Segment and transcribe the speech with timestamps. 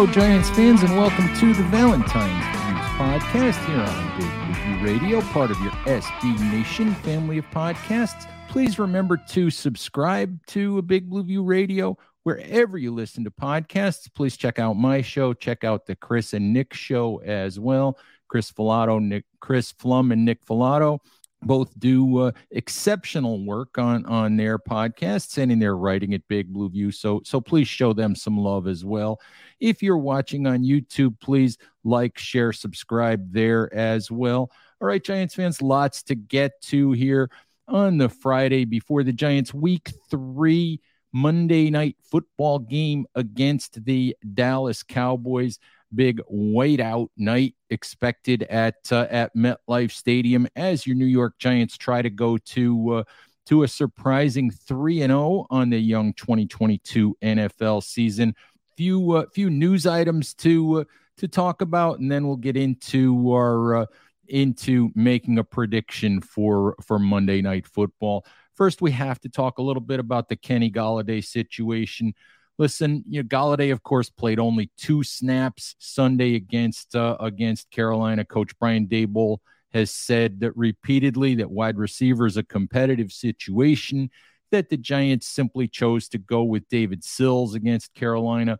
[0.00, 5.20] Hello, Giants fans, and welcome to the Valentine's Views podcast here on Big Blue Radio,
[5.20, 8.26] part of your SB Nation family of podcasts.
[8.48, 14.08] Please remember to subscribe to a Big Blue View Radio wherever you listen to podcasts.
[14.14, 15.34] Please check out my show.
[15.34, 17.98] Check out the Chris and Nick show as well.
[18.26, 21.00] Chris Falato, Nick, Chris Pflum, and Nick Falato
[21.42, 26.52] both do uh, exceptional work on on their podcasts and in their writing at Big
[26.52, 26.90] Blue View.
[26.90, 29.20] So so please show them some love as well.
[29.58, 34.50] If you're watching on YouTube, please like, share, subscribe there as well.
[34.80, 37.30] All right, Giants fans, lots to get to here
[37.68, 40.80] on the Friday before the Giants week 3
[41.12, 45.58] Monday night football game against the Dallas Cowboys
[45.94, 52.02] big whiteout night expected at uh, at MetLife Stadium as your New York Giants try
[52.02, 53.04] to go to uh,
[53.46, 58.34] to a surprising 3 and 0 on the young 2022 NFL season.
[58.76, 60.84] Few uh, few news items to uh,
[61.18, 63.86] to talk about and then we'll get into our uh,
[64.28, 68.24] into making a prediction for for Monday night football.
[68.54, 72.14] First, we have to talk a little bit about the Kenny Golladay situation
[72.60, 78.24] listen, you know, Golladay, of course, played only two snaps Sunday against uh, against Carolina.
[78.24, 79.38] Coach Brian Daboll
[79.72, 84.10] has said that repeatedly that wide receiver is a competitive situation.
[84.50, 88.58] That the Giants simply chose to go with David Sills against Carolina.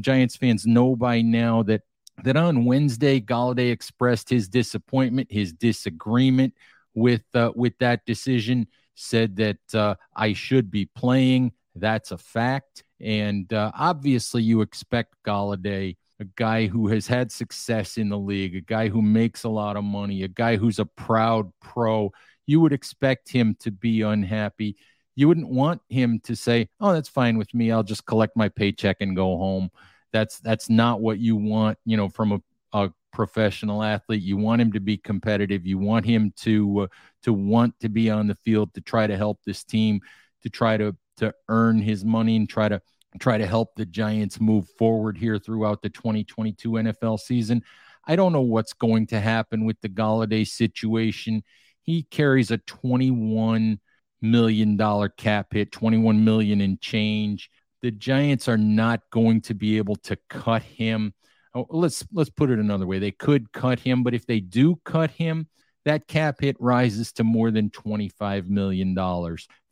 [0.00, 1.82] Giants fans know by now that
[2.24, 6.54] that on Wednesday, Golladay expressed his disappointment, his disagreement
[6.94, 8.66] with uh, with that decision.
[8.98, 11.52] Said that uh, I should be playing.
[11.74, 12.85] That's a fact.
[13.00, 18.56] And uh, obviously, you expect Golladay, a guy who has had success in the league,
[18.56, 22.10] a guy who makes a lot of money, a guy who's a proud pro.
[22.46, 24.76] You would expect him to be unhappy.
[25.14, 27.70] You wouldn't want him to say, "Oh, that's fine with me.
[27.70, 29.70] I'll just collect my paycheck and go home."
[30.12, 32.40] That's that's not what you want, you know, from a,
[32.72, 34.22] a professional athlete.
[34.22, 35.66] You want him to be competitive.
[35.66, 36.86] You want him to uh,
[37.22, 40.00] to want to be on the field to try to help this team,
[40.42, 42.80] to try to to earn his money and try to
[43.18, 47.62] try to help the Giants move forward here throughout the 2022 NFL season.
[48.06, 51.42] I don't know what's going to happen with the Golladay situation.
[51.82, 53.80] He carries a 21
[54.20, 57.50] million dollar cap hit, 21 million in change.
[57.82, 61.14] The Giants are not going to be able to cut him.
[61.54, 62.98] Oh, let's let's put it another way.
[62.98, 65.48] They could cut him, but if they do cut him,
[65.84, 68.96] that cap hit rises to more than $25 million.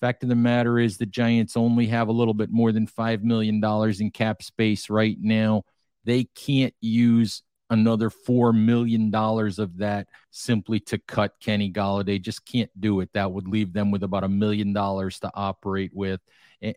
[0.04, 3.22] Fact of the matter is, the Giants only have a little bit more than $5
[3.22, 3.58] million
[3.98, 5.62] in cap space right now.
[6.04, 12.20] They can't use another $4 million of that simply to cut Kenny Golladay.
[12.20, 13.14] Just can't do it.
[13.14, 16.20] That would leave them with about a million dollars to operate with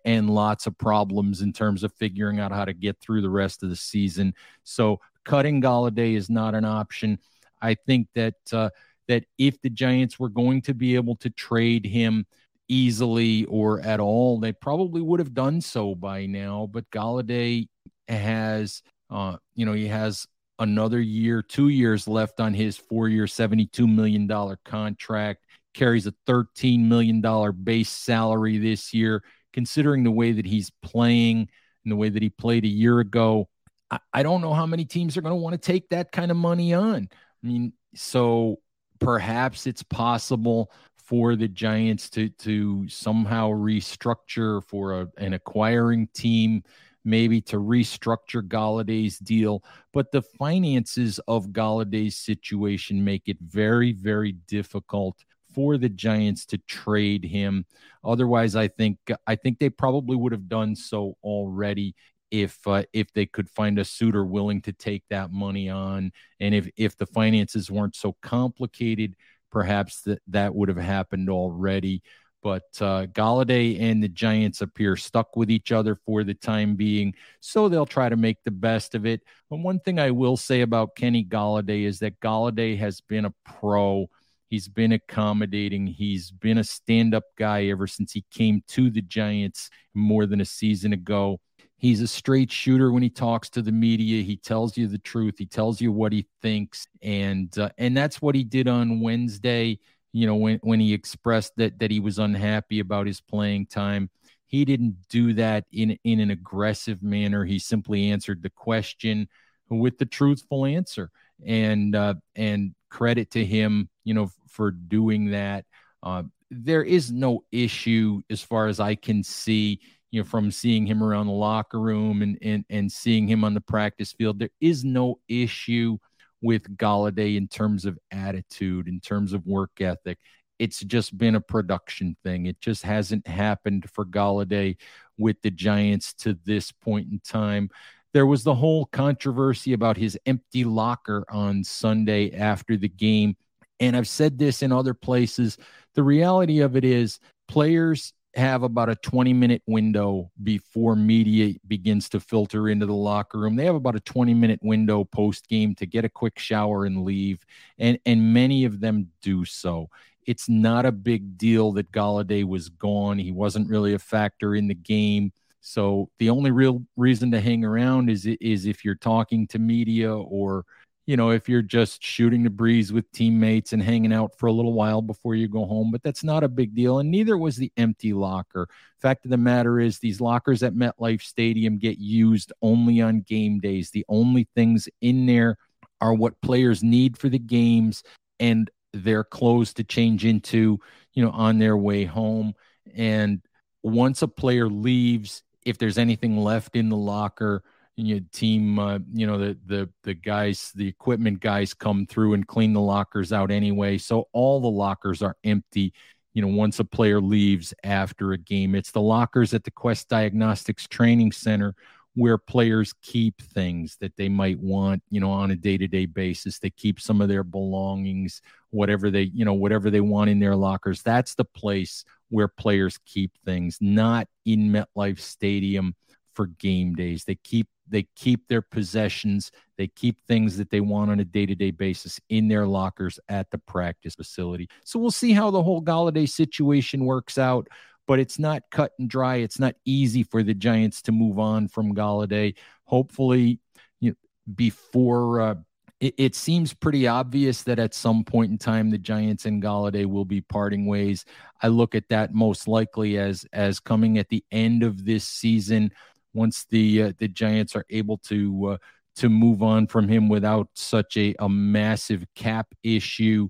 [0.05, 3.61] and lots of problems in terms of figuring out how to get through the rest
[3.61, 4.33] of the season.
[4.63, 7.19] So cutting Golladay is not an option.
[7.61, 8.69] I think that uh,
[9.09, 12.25] that if the Giants were going to be able to trade him
[12.67, 16.69] easily or at all, they probably would have done so by now.
[16.71, 17.67] But Golladay
[18.07, 20.27] has, uh, you know, he has
[20.59, 24.27] another year, two years left on his four year, $72 million
[24.65, 27.21] contract, carries a $13 million
[27.63, 29.23] base salary this year.
[29.53, 31.49] Considering the way that he's playing
[31.83, 33.47] and the way that he played a year ago,
[33.89, 36.31] I, I don't know how many teams are going to want to take that kind
[36.31, 37.09] of money on.
[37.43, 38.59] I mean, so
[38.99, 40.71] perhaps it's possible
[41.07, 46.63] for the Giants to to somehow restructure for a, an acquiring team,
[47.05, 49.63] maybe to restructure Golladay's deal.
[49.93, 55.23] But the finances of Golladay's situation make it very, very difficult
[55.55, 57.65] for the Giants to trade him.
[58.03, 61.95] Otherwise, I think I think they probably would have done so already
[62.31, 66.11] if uh, if they could find a suitor willing to take that money on,
[66.41, 69.15] and if if the finances weren't so complicated,
[69.51, 72.01] perhaps that that would have happened already.
[72.43, 77.13] But uh, Golladay and the Giants appear stuck with each other for the time being,
[77.39, 79.21] so they'll try to make the best of it.
[79.49, 83.33] But one thing I will say about Kenny Golladay is that Golladay has been a
[83.43, 84.07] pro.
[84.49, 85.87] He's been accommodating.
[85.87, 90.39] He's been a stand up guy ever since he came to the Giants more than
[90.39, 91.39] a season ago.
[91.77, 94.23] He's a straight shooter when he talks to the media.
[94.23, 95.35] He tells you the truth.
[95.37, 99.79] He tells you what he thinks, and uh, and that's what he did on Wednesday.
[100.11, 104.09] You know, when when he expressed that that he was unhappy about his playing time,
[104.47, 107.45] he didn't do that in in an aggressive manner.
[107.45, 109.27] He simply answered the question
[109.69, 111.11] with the truthful answer,
[111.45, 115.65] and uh, and credit to him, you know, for doing that.
[116.01, 119.81] Uh, there is no issue as far as I can see
[120.11, 123.53] you know, from seeing him around the locker room and, and, and seeing him on
[123.53, 125.97] the practice field, there is no issue
[126.41, 130.17] with Golladay in terms of attitude, in terms of work ethic.
[130.59, 132.45] It's just been a production thing.
[132.45, 134.77] It just hasn't happened for Golladay
[135.17, 137.69] with the Giants to this point in time.
[138.13, 143.35] There was the whole controversy about his empty locker on Sunday after the game.
[143.79, 145.57] And I've said this in other places.
[145.93, 152.07] The reality of it is, players have about a 20 minute window before media begins
[152.09, 153.55] to filter into the locker room.
[153.55, 157.03] They have about a 20 minute window post game to get a quick shower and
[157.03, 157.45] leave.
[157.79, 159.89] And, and many of them do so.
[160.25, 163.17] It's not a big deal that Golladay was gone.
[163.17, 165.31] He wasn't really a factor in the game.
[165.61, 170.15] So the only real reason to hang around is is if you're talking to media
[170.15, 170.65] or
[171.07, 174.51] you know, if you're just shooting the breeze with teammates and hanging out for a
[174.51, 176.99] little while before you go home, but that's not a big deal.
[176.99, 178.67] And neither was the empty locker.
[179.01, 183.59] Fact of the matter is, these lockers at MetLife Stadium get used only on game
[183.59, 183.89] days.
[183.89, 185.57] The only things in there
[186.01, 188.03] are what players need for the games
[188.37, 190.77] and their clothes to change into,
[191.13, 192.53] you know, on their way home.
[192.93, 193.41] And
[193.81, 197.63] once a player leaves, if there's anything left in the locker,
[197.97, 202.47] your team uh, you know the the the guys the equipment guys come through and
[202.47, 203.97] clean the lockers out anyway.
[203.97, 205.93] So all the lockers are empty
[206.33, 208.75] you know once a player leaves after a game.
[208.75, 211.73] It's the lockers at the quest diagnostics training center
[212.13, 216.59] where players keep things that they might want you know on a day-to-day basis.
[216.59, 220.55] They keep some of their belongings whatever they you know whatever they want in their
[220.55, 221.01] lockers.
[221.01, 225.95] That's the place where players keep things not in metlife stadium
[226.35, 227.23] for game days.
[227.23, 231.71] They keep they keep their possessions they keep things that they want on a day-to-day
[231.71, 234.67] basis in their lockers at the practice facility.
[234.83, 237.67] So we'll see how the whole Golladay situation works out
[238.07, 239.35] but it's not cut and dry.
[239.35, 242.55] It's not easy for the giants to move on from Golladay
[242.87, 243.59] hopefully
[243.99, 244.15] you know,
[244.55, 245.55] before uh,
[245.99, 250.05] it, it, seems pretty obvious that at some point in time the Giants and Golladay
[250.05, 251.25] will be parting ways.
[251.61, 255.91] I look at that most likely as as coming at the end of this season
[256.37, 258.77] once the uh, the Giants are able to uh,
[259.17, 263.49] to move on from him without such a, a massive cap issue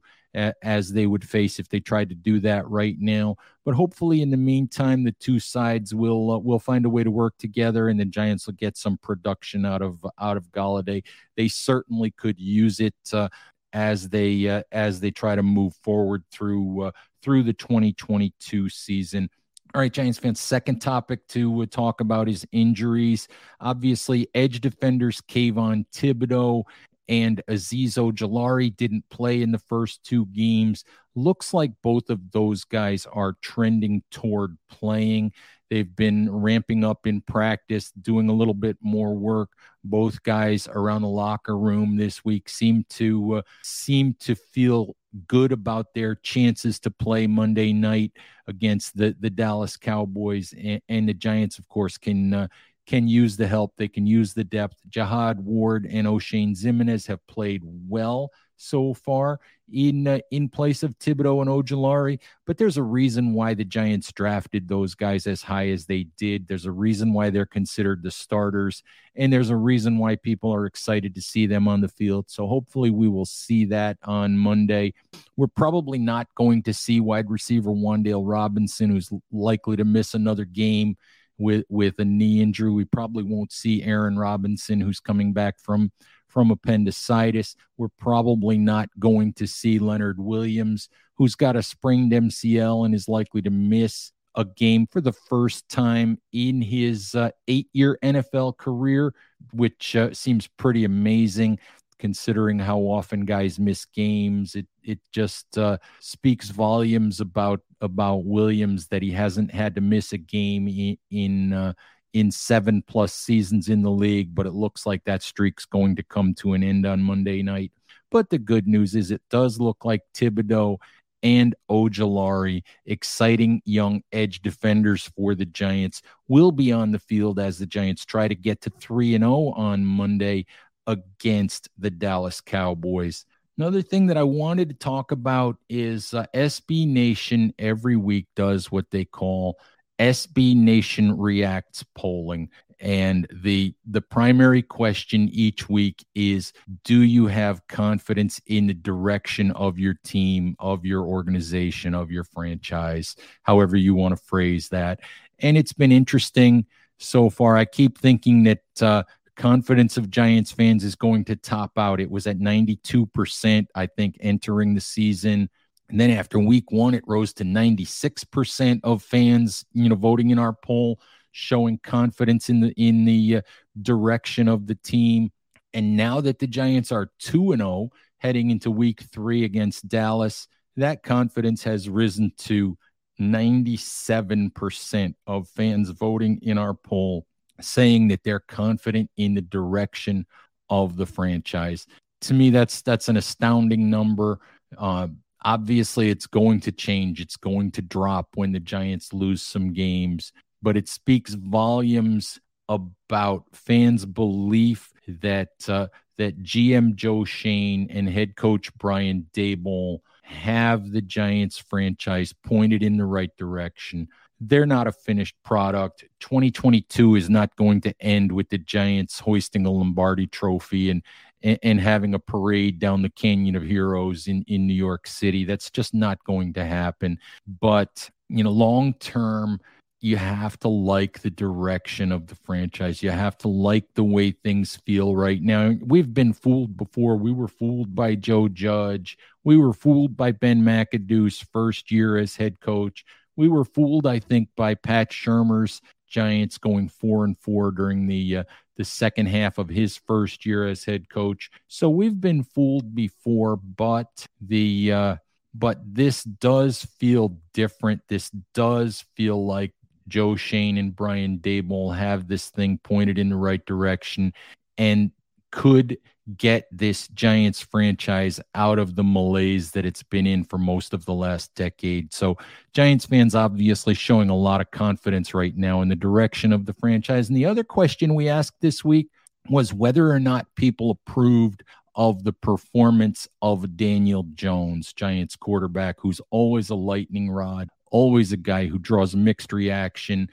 [0.61, 3.35] as they would face if they tried to do that right now.
[3.65, 7.11] But hopefully, in the meantime, the two sides will uh, will find a way to
[7.11, 11.03] work together, and the Giants will get some production out of out of Golladay.
[11.35, 13.29] They certainly could use it uh,
[13.73, 16.91] as they uh, as they try to move forward through uh,
[17.21, 19.29] through the 2022 season.
[19.75, 23.27] All right, Giants fans, second topic to uh, talk about is injuries.
[23.59, 26.63] Obviously, edge defenders Kayvon Thibodeaux
[27.09, 30.83] and Azeez Ojulari didn't play in the first two games.
[31.15, 35.33] Looks like both of those guys are trending toward playing.
[35.69, 39.49] They've been ramping up in practice, doing a little bit more work.
[39.83, 44.95] Both guys around the locker room this week seem to uh, seem to feel
[45.27, 48.11] good about their chances to play Monday night
[48.47, 51.59] against the the Dallas Cowboys and, and the Giants.
[51.59, 52.47] Of course, can uh,
[52.85, 53.73] can use the help.
[53.77, 54.77] They can use the depth.
[54.89, 59.39] Jihad Ward and Oshane Ximines have played well so far
[59.71, 62.19] in uh, in place of Thibodeaux and Ojulari.
[62.45, 66.47] But there's a reason why the Giants drafted those guys as high as they did.
[66.47, 68.83] There's a reason why they're considered the starters,
[69.15, 72.29] and there's a reason why people are excited to see them on the field.
[72.29, 74.93] So hopefully we will see that on Monday.
[75.35, 80.45] We're probably not going to see wide receiver Wan'Dale Robinson, who's likely to miss another
[80.45, 80.97] game
[81.37, 82.71] with with a knee injury.
[82.71, 85.91] We probably won't see Aaron Robinson, who's coming back from
[86.37, 87.55] from appendicitis.
[87.77, 93.07] We're probably not going to see Leonard Williams, who's got a sprained MCL and is
[93.09, 98.55] likely to miss a game for the first time in his uh, eight year NFL
[98.57, 99.15] career,
[99.51, 101.57] which uh, seems pretty amazing
[101.97, 104.53] considering how often guys miss games.
[104.53, 110.13] It it just uh, speaks volumes about about Williams that he hasn't had to miss
[110.13, 111.73] a game in in, uh,
[112.13, 114.33] in seven plus seasons in the league.
[114.33, 117.71] But it looks like that streak's going to come to an end on Monday night.
[118.11, 120.77] But the good news is it does look like Thibodeaux
[121.23, 127.57] and Ojulari, exciting young edge defenders for the Giants, will be on the field as
[127.57, 130.45] the Giants try to get to 3 and 0 on Monday
[130.85, 133.25] against the Dallas Cowboys.
[133.57, 138.71] Another thing that I wanted to talk about is uh, SB Nation every week does
[138.71, 139.57] what they call
[139.99, 142.49] SB Nation Reacts polling.
[142.79, 149.49] And the the primary question each week is do you have confidence in the direction
[149.51, 154.99] of your team, of your organization, of your franchise, however you want to phrase that.
[155.39, 156.67] And it's been interesting
[156.99, 157.57] so far.
[157.57, 159.03] I keep thinking that uh,
[159.35, 161.99] confidence of Giants fans is going to top out.
[161.99, 165.49] It was at 92%, I think, entering the season.
[165.89, 170.39] And then after week one, it rose to 96% of fans, you know, voting in
[170.39, 170.99] our poll,
[171.31, 173.41] showing confidence in the in the uh,
[173.81, 175.31] direction of the team.
[175.73, 180.47] And now that the Giants are 2 and 0 heading into week 3 against Dallas,
[180.75, 182.77] that confidence has risen to
[183.19, 187.25] 97% of fans voting in our poll
[187.59, 190.25] saying that they're confident in the direction
[190.69, 191.87] of the franchise.
[192.21, 194.39] To me, that's that's an astounding number.
[194.77, 195.07] Uh,
[195.43, 197.21] obviously, it's going to change.
[197.21, 202.39] It's going to drop when the Giants lose some games, but it speaks volumes
[202.69, 210.91] about fans' belief that uh, that GM Joe Schoen and head coach Brian Daboll have
[210.91, 216.05] the Giants franchise pointed in the right direction they're not a finished product.
[216.19, 221.01] 2022 is not going to end with the Giants hoisting a Lombardi trophy and,
[221.41, 225.45] and, and having a parade down the Canyon of Heroes in, in New York City.
[225.45, 227.19] That's just not going to happen.
[227.59, 229.59] But, you know, long term,
[229.99, 233.01] you have to like the direction of the franchise.
[233.01, 235.73] You have to like the way things feel right now.
[235.81, 237.17] We've been fooled before.
[237.17, 239.17] We were fooled by Joe Judge.
[239.43, 243.03] We were fooled by Ben McAdoo's first year as head coach
[243.37, 248.37] we were fooled, I think, by Pat Shurmur's Giants going four and four during the
[248.37, 248.43] uh,
[248.77, 251.49] the second half of his first year as head coach.
[251.67, 255.15] So we've been fooled before, but the uh,
[255.53, 258.01] but this does feel different.
[258.07, 259.73] This does feel like
[260.07, 264.33] Joe Schoen and Brian Daboll have this thing pointed in the right direction
[264.77, 265.11] and
[265.51, 265.97] could
[266.35, 271.05] get this Giants franchise out of the malaise that it's been in for most of
[271.05, 272.13] the last decade.
[272.13, 272.37] So,
[272.73, 276.73] Giants fans obviously showing a lot of confidence right now in the direction of the
[276.73, 277.29] franchise.
[277.29, 279.07] And the other question we asked this week
[279.49, 281.63] was whether or not people approved
[281.95, 288.37] of the performance of Daniel Jones, Giants quarterback, who's always a lightning rod, always a
[288.37, 290.29] guy who draws mixed reaction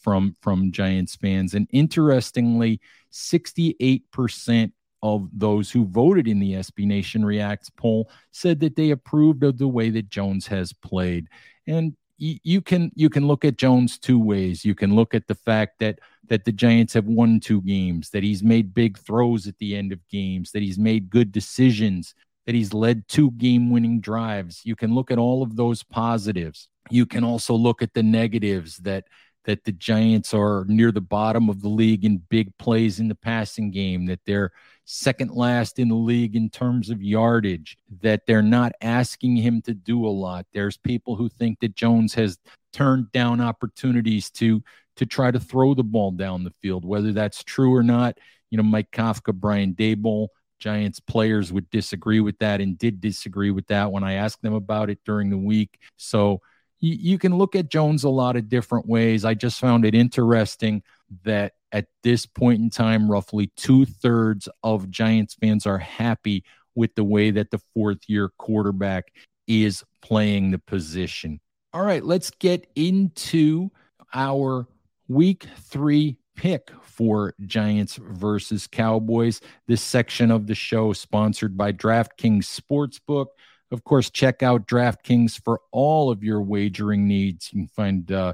[0.00, 1.54] from from Giants fans.
[1.54, 2.80] And interestingly,
[3.12, 4.72] 68%
[5.02, 9.58] of those who voted in the SB Nation Reacts poll said that they approved of
[9.58, 11.28] the way that Jones has played.
[11.66, 14.62] And you can you can look at Jones two ways.
[14.62, 18.22] You can look at the fact that that the Giants have won two games, that
[18.22, 22.54] he's made big throws at the end of games, that he's made good decisions, that
[22.54, 24.60] he's led two game-winning drives.
[24.64, 26.68] You can look at all of those positives.
[26.90, 29.04] You can also look at the negatives that
[29.44, 33.14] that the Giants are near the bottom of the league in big plays in the
[33.14, 34.50] passing game, that they're
[34.84, 39.74] second last in the league in terms of yardage, that they're not asking him to
[39.74, 40.46] do a lot.
[40.52, 42.38] There's people who think that Jones has
[42.72, 44.62] turned down opportunities to
[44.96, 48.18] to try to throw the ball down the field, whether that's true or not.
[48.50, 50.28] You know, Mike Kafka, Brian Daboll,
[50.58, 54.52] Giants players would disagree with that and did disagree with that when I asked them
[54.52, 55.78] about it during the week.
[55.96, 56.42] So
[56.80, 59.24] you, you can look at Jones a lot of different ways.
[59.24, 60.82] I just found it interesting
[61.24, 66.44] that at this point in time, roughly two thirds of Giants fans are happy
[66.74, 69.12] with the way that the fourth year quarterback
[69.46, 71.40] is playing the position.
[71.72, 73.70] All right, let's get into
[74.12, 74.66] our
[75.08, 79.40] week three pick for Giants versus Cowboys.
[79.68, 83.26] This section of the show sponsored by DraftKings Sportsbook.
[83.70, 87.50] Of course, check out DraftKings for all of your wagering needs.
[87.52, 88.32] You can find uh,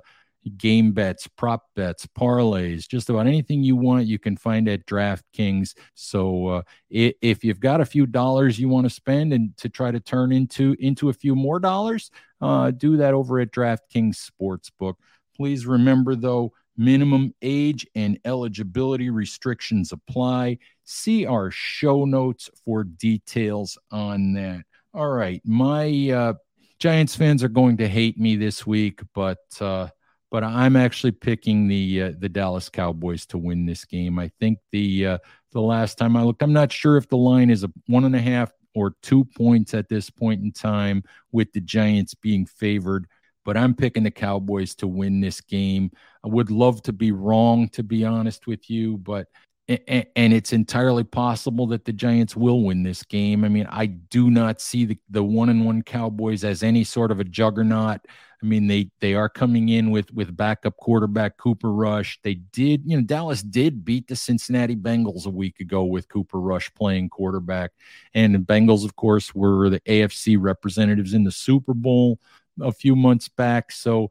[0.57, 5.75] game bets, prop bets, parlays, just about anything you want, you can find at DraftKings.
[5.95, 9.91] So uh, if you've got a few dollars you want to spend and to try
[9.91, 14.95] to turn into into a few more dollars, uh, do that over at DraftKings Sportsbook.
[15.37, 20.59] Please remember though, minimum age and eligibility restrictions apply.
[20.85, 24.65] See our show notes for details on that.
[24.95, 26.33] All right, my uh,
[26.79, 29.89] Giants fans are going to hate me this week, but uh,
[30.31, 34.19] but I'm actually picking the uh, the Dallas Cowboys to win this game.
[34.19, 35.19] I think the uh,
[35.53, 38.17] the last time I looked, I'm not sure if the line is a one and
[38.17, 41.03] a half or two points at this point in time,
[41.33, 43.07] with the Giants being favored.
[43.45, 45.91] But I'm picking the Cowboys to win this game.
[46.25, 49.29] I would love to be wrong, to be honest with you, but
[49.69, 53.45] and it's entirely possible that the Giants will win this game.
[53.45, 57.11] I mean, I do not see the, the one and one Cowboys as any sort
[57.11, 58.01] of a juggernaut.
[58.43, 62.21] I mean, they they are coming in with with backup quarterback Cooper Rush.
[62.23, 66.39] They did, you know, Dallas did beat the Cincinnati Bengals a week ago with Cooper
[66.39, 67.73] Rush playing quarterback,
[68.15, 72.21] and the Bengals, of course, were the AFC representatives in the Super Bowl
[72.61, 73.73] a few months back.
[73.73, 74.11] So,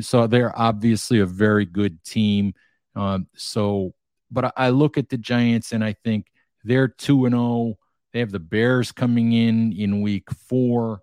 [0.00, 2.54] so they're obviously a very good team.
[2.94, 3.94] Um, so
[4.32, 6.26] but I look at the Giants and I think
[6.64, 7.78] they're 2 and 0.
[8.12, 11.00] They have the Bears coming in in week 4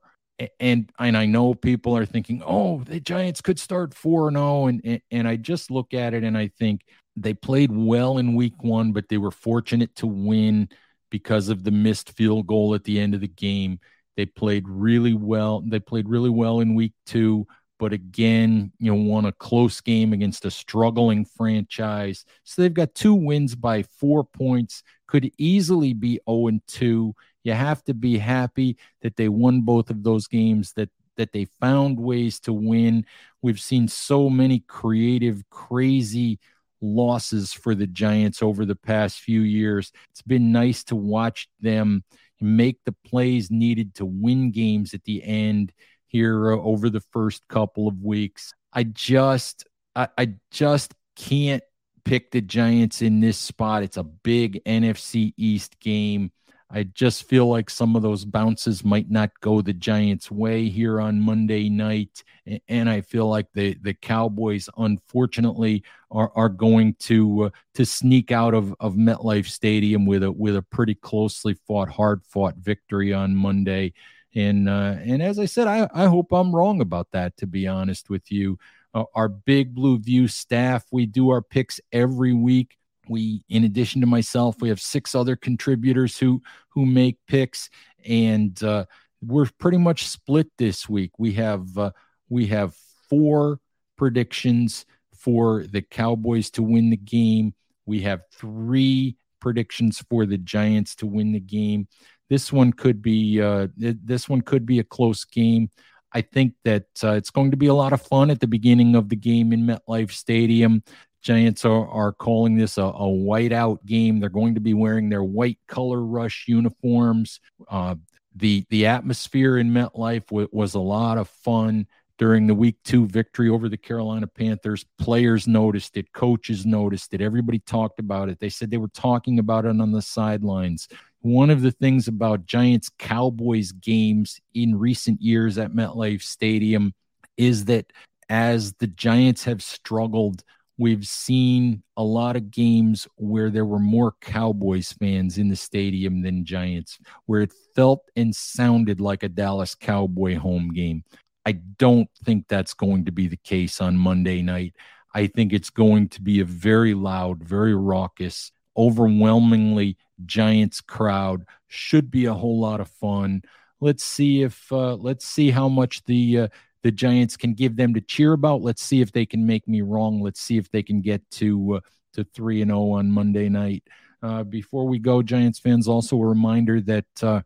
[0.60, 4.68] and and I know people are thinking, "Oh, the Giants could start 4 and 0."
[4.68, 6.82] And and I just look at it and I think
[7.16, 10.70] they played well in week 1, but they were fortunate to win
[11.10, 13.80] because of the missed field goal at the end of the game.
[14.16, 15.62] They played really well.
[15.62, 17.46] They played really well in week 2
[17.80, 22.26] but again, you know, won a close game against a struggling franchise.
[22.44, 27.16] So they've got two wins by four points, could easily be 0 and 2.
[27.44, 31.46] You have to be happy that they won both of those games, that that they
[31.60, 33.06] found ways to win.
[33.42, 36.40] We've seen so many creative, crazy
[36.82, 39.92] losses for the Giants over the past few years.
[40.12, 42.04] It's been nice to watch them
[42.42, 45.74] make the plays needed to win games at the end
[46.10, 48.54] here uh, over the first couple of weeks.
[48.74, 51.64] I just I, I just can't
[52.04, 53.84] pick the Giants in this spot.
[53.84, 56.32] It's a big NFC East game.
[56.72, 61.02] I just feel like some of those bounces might not go the Giants' way here
[61.02, 62.24] on Monday night,
[62.68, 68.32] and I feel like the the Cowboys, unfortunately, are are going to uh, to sneak
[68.32, 73.14] out of of MetLife Stadium with a with a pretty closely fought, hard fought victory
[73.14, 73.94] on Monday.
[74.36, 77.36] And uh, and as I said, I, I hope I'm wrong about that.
[77.38, 78.60] To be honest with you,
[78.94, 82.78] uh, our Big Blue View staff, we do our picks every week.
[83.08, 87.70] We, in addition to myself, we have six other contributors who who make picks,
[88.06, 88.86] and uh,
[89.22, 91.12] we're pretty much split this week.
[91.18, 91.92] We have uh,
[92.30, 92.76] we have
[93.10, 93.60] four
[93.98, 97.54] predictions for the Cowboys to win the game.
[97.86, 101.88] We have three predictions for the Giants to win the game
[102.30, 105.70] this one could be uh, this one could be a close game.
[106.14, 108.96] I think that uh, it's going to be a lot of fun at the beginning
[108.96, 110.84] of the game in MetLife Stadium.
[111.22, 114.20] Giants are, are calling this a, a whiteout game.
[114.20, 117.40] They're going to be wearing their white color rush uniforms.
[117.68, 117.96] Uh,
[118.36, 121.88] the the atmosphere in MetLife w- was a lot of fun
[122.18, 124.86] during the week two victory over the Carolina Panthers.
[125.00, 128.40] Players noticed it, coaches noticed it, everybody talked about it.
[128.40, 130.88] They said they were talking about it on the sidelines
[131.22, 136.94] one of the things about Giants Cowboys games in recent years at MetLife Stadium
[137.38, 137.92] is that
[138.30, 140.44] as the Giants have struggled,
[140.78, 146.22] we've seen a lot of games where there were more Cowboys fans in the stadium
[146.22, 151.04] than Giants, where it felt and sounded like a Dallas Cowboy home game.
[151.46, 154.76] I don't think that's going to be the case on Monday night.
[155.14, 161.46] I think it's going to be a very loud, very raucous, overwhelmingly Giants crowd.
[161.68, 163.44] Should be a whole lot of fun.
[163.82, 166.48] Let's see if uh, let's see how much the uh,
[166.82, 168.62] the Giants can give them to cheer about.
[168.62, 170.22] Let's see if they can make me wrong.
[170.22, 171.80] Let's see if they can get to uh,
[172.14, 173.84] to three and zero oh on Monday night.
[174.22, 177.42] Uh, before we go, Giants fans, also a reminder that uh,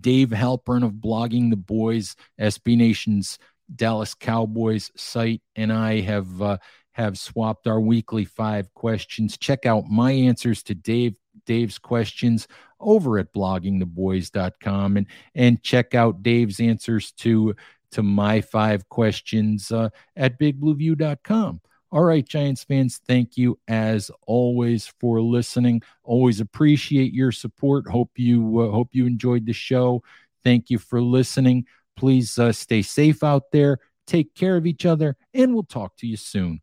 [0.00, 3.38] Dave Halprin of Blogging the Boys, SB Nation's
[3.74, 6.58] Dallas Cowboys site, and I have uh,
[6.96, 9.36] have swapped our weekly five questions.
[9.36, 12.48] Check out my answers to Dave Dave's questions
[12.80, 17.54] over at bloggingtheboys.com and and check out Dave's answers to
[17.90, 21.60] to my five questions uh, at bigblueview.com.
[21.92, 25.82] All right, Giants fans, thank you as always for listening.
[26.02, 27.86] Always appreciate your support.
[27.86, 30.02] Hope you uh, hope you enjoyed the show.
[30.42, 31.66] Thank you for listening.
[31.94, 33.80] Please uh, stay safe out there.
[34.06, 36.62] Take care of each other, and we'll talk to you soon.